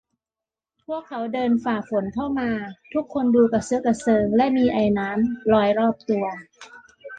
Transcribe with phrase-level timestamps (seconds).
[0.85, 2.49] พวกเขาเดินฝ่าฝนเข้ามา
[2.93, 6.25] ทุกคนดูกระเซอะกระเซิงและมีไอน้ำลอยรอบตัว